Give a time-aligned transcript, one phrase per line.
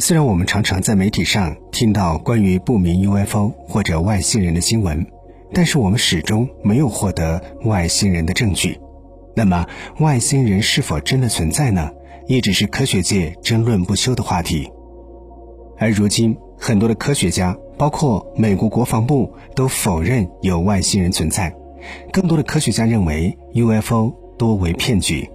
[0.00, 5.04] 虽然我们常常在媒体上听到关于不明 UFO 或者外星人的新闻，
[5.52, 8.78] 但是我们始终没有获得外星人的证据。
[9.34, 9.66] 那么，
[9.98, 11.90] 外星人是否真的存在呢？
[12.28, 14.70] 一直是科学界争论不休的话题。
[15.78, 21.52] 而如今，很多的科学家，包括美国国防部，都否认有外星人存在。
[22.12, 25.28] 更多的科学家认为 UFO 多为骗局。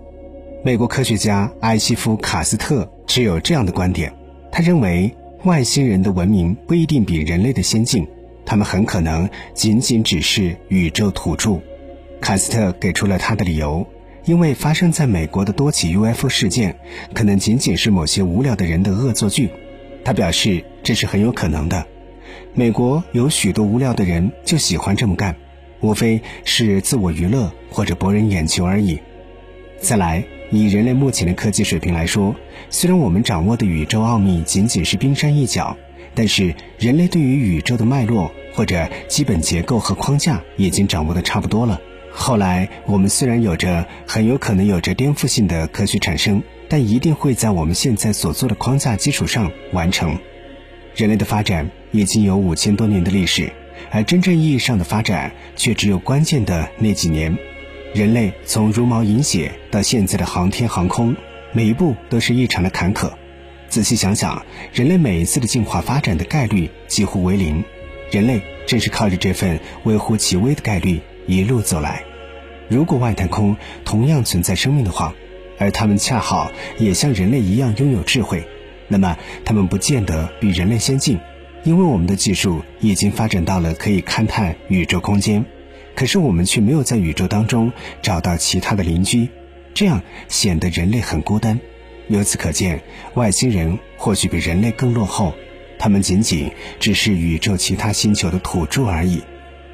[0.64, 4.14] 美国科学家艾希夫·卡斯特持有这样的观点。
[4.55, 5.11] 他认为
[5.45, 8.07] 外星人的文明不一定比人类的先进，
[8.45, 11.59] 他们很可能仅仅只是宇宙土著。
[12.21, 13.88] 卡斯特给出了他的理由：
[14.25, 16.75] 因为发生在美国的多起 UFO 事件，
[17.16, 19.49] 可能仅仅是某些无聊的人的恶作剧。
[20.05, 21.88] 他表示这是很有可能的。
[22.53, 25.35] 美国有许多无聊的人就喜欢这么干，
[25.81, 28.99] 无非是自我娱乐或者博人眼球而已。
[29.80, 30.23] 再来。
[30.53, 32.35] 以人类目前的科技水平来说，
[32.70, 35.75] 虽然我们掌握的宇宙奥秘仅仅是冰山一角，
[36.13, 41.81] 但是人类对于宇宙的脉络或者基本结构和框架已经掌握的差不多了。
[42.11, 50.19] 后来，我们虽然有着很有可能有着颠覆性的科学产生，但一定会在我们现在所做的框架基础上完成。
[50.95, 53.52] 人类的发展已经有五千多年的历史，
[53.89, 57.35] 而真正意义上的发展却只有关键的那几年。
[57.94, 61.16] 人类从茹毛饮血到现在的航天航空，
[61.52, 63.11] 每一步都是异常的坎坷。
[63.69, 67.63] 仔细想想，人类每一次的进化发展的概率几乎为零。
[68.09, 72.03] 人类正是靠着这份微乎其微的概率一路走来。
[72.67, 75.13] 如果外太空同样存在生命的话，
[75.59, 78.44] 而他们恰好也像人类一样拥有智慧，
[78.88, 81.19] 那么他们不见得比人类先进，
[81.63, 85.45] 因为我们的技术已经发展到了可以勘探宇宙空间。
[85.95, 89.30] 可是我们却没有在宇宙当中找到其他的邻居，
[89.73, 91.59] 这样显得人类很孤单。
[92.08, 92.81] 由此可见，
[93.13, 95.33] 外星人或许比人类更落后，
[95.80, 99.22] 他们仅仅只是宇宙其他星球的土著而已。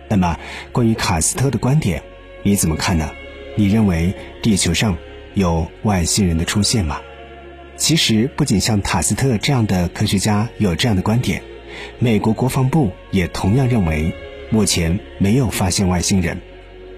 [0.08, 0.38] 那么，
[0.72, 2.04] 关于卡斯特的观点，
[2.44, 3.10] 你怎么看呢？
[3.56, 4.98] 你认为地球上
[5.34, 7.02] 有外星人的出现吗？
[7.78, 11.42] 其实，不仅像卡斯特这样的科学家有这样的观点，
[11.98, 14.14] 美国国防部也同样认为。
[14.52, 16.40] 目前没有发现外星人。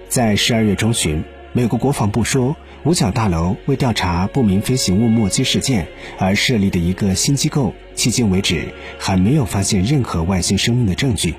[0.08, 5.86] 在十二月中旬，美国国防部说，五角大楼为调查不明飞行物目击事件
[6.18, 11.34] 而设立的一个新机构，迄今为止还没有发现任何外星生命的证据。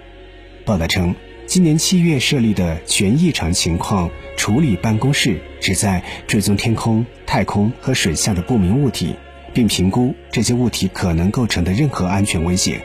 [0.66, 1.16] 报道称，
[1.48, 9.16] 今年七月设立的全异常情况处理办公室旨在追踪天空、太空和水下的不明物体，
[9.52, 12.80] 并评估这些物体可能构成的任何安全威胁。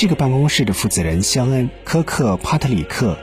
[0.00, 3.18] 这个办公室的负责人肖恩·科克帕特里克，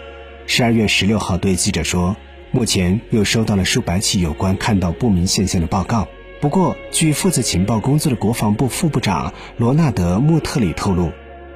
[0.46, 2.16] 十二月十六号对记者说
[2.54, 6.08] ：“目前又收到了数百起有关看到不明现象的报告。
[6.40, 11.12] 不过，据负责情报工作的国防部副部长罗纳德·穆特里透露，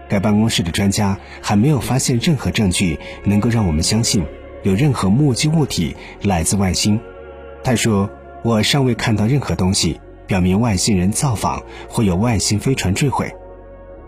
[0.10, 4.26] 该办公室的专家还没有发现任何证据能够让我们相信
[4.64, 7.00] 有任何目击物体来自外星。”
[7.64, 8.10] 他说
[8.42, 13.32] ：“我尚未看到任何东西表明外星人造访或有外星飞船坠毁。”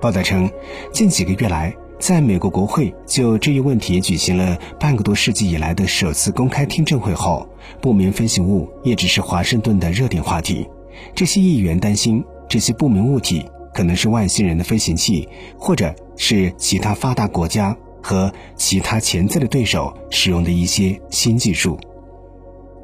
[0.03, 0.51] 报道称，
[0.91, 7.47] 近几个月来，在美国国会就这一问题举行了半个多世纪以来的首次公开听证会后，
[7.79, 10.67] 不明飞行物一直是华盛顿的热点话题。
[11.15, 21.79] 这些议员担心，这些不明物体可能是外星人的飞行器，或者是其他发达国家和其他潜在的对手使用的一些新技术。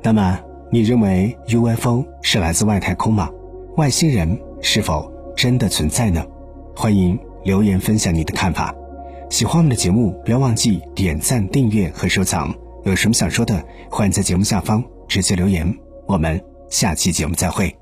[0.01, 0.40] 那么，
[0.72, 3.30] 你认为 UFO 是来自外太空吗？
[3.75, 6.25] 外星人是否真的存在呢？
[6.82, 8.74] 欢迎留言分享你的看法，
[9.30, 12.56] 喜欢我们的节目，不要忘记点赞、订阅和收藏。
[12.86, 15.78] 有什么想说的，欢迎在节目下方直接留言。
[16.08, 17.76] 我们下期节目再会。